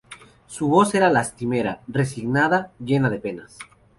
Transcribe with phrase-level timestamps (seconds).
[0.47, 3.59] su voz era lastimera, resignada, llena de penas: